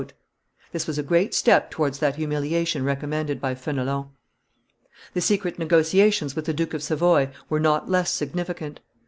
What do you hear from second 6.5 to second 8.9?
Duke of Savoy were not less significant.